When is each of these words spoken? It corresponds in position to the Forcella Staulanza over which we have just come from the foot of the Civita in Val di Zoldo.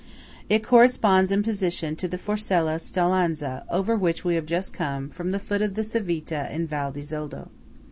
It 0.49 0.63
corresponds 0.63 1.31
in 1.31 1.43
position 1.43 1.95
to 1.97 2.07
the 2.07 2.17
Forcella 2.17 2.79
Staulanza 2.79 3.65
over 3.69 3.95
which 3.95 4.25
we 4.25 4.33
have 4.33 4.47
just 4.47 4.73
come 4.73 5.09
from 5.09 5.29
the 5.29 5.37
foot 5.37 5.61
of 5.61 5.75
the 5.75 5.83
Civita 5.83 6.51
in 6.51 6.65
Val 6.65 6.91
di 6.91 7.01
Zoldo. 7.01 7.49